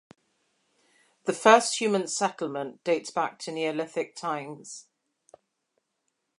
[1.25, 4.87] The first human settlement dates back to Neolithic times.